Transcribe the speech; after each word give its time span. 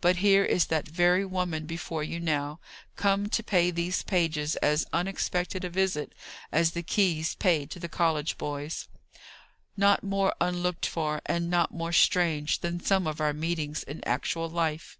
But 0.00 0.16
here 0.24 0.46
is 0.46 0.68
that 0.68 0.88
very 0.88 1.26
woman 1.26 1.66
before 1.66 2.02
you 2.02 2.18
now, 2.20 2.58
come 2.96 3.28
to 3.28 3.42
pay 3.42 3.70
these 3.70 4.02
pages 4.02 4.56
as 4.62 4.86
unexpected 4.94 5.62
a 5.62 5.68
visit 5.68 6.14
as 6.50 6.70
the 6.70 6.82
keys 6.82 7.34
paid 7.34 7.70
to 7.72 7.78
the 7.78 7.86
college 7.86 8.38
boys. 8.38 8.88
Not 9.76 10.02
more 10.02 10.34
unlooked 10.40 10.86
for, 10.86 11.20
and 11.26 11.50
not 11.50 11.70
more 11.70 11.92
strange 11.92 12.60
than 12.60 12.80
some 12.80 13.06
of 13.06 13.20
our 13.20 13.34
meetings 13.34 13.82
in 13.82 14.02
actual 14.08 14.48
life. 14.48 14.96